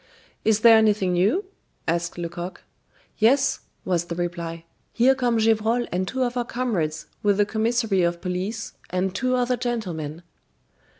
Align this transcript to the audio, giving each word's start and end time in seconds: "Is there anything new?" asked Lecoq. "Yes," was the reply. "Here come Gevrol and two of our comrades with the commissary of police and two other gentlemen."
"Is 0.43 0.61
there 0.61 0.77
anything 0.79 1.13
new?" 1.13 1.45
asked 1.87 2.17
Lecoq. 2.17 2.63
"Yes," 3.19 3.59
was 3.85 4.05
the 4.05 4.15
reply. 4.15 4.65
"Here 4.91 5.13
come 5.13 5.37
Gevrol 5.37 5.85
and 5.91 6.07
two 6.07 6.23
of 6.23 6.35
our 6.35 6.43
comrades 6.45 7.05
with 7.21 7.37
the 7.37 7.45
commissary 7.45 8.01
of 8.01 8.19
police 8.19 8.73
and 8.89 9.13
two 9.13 9.35
other 9.35 9.57
gentlemen." 9.57 10.23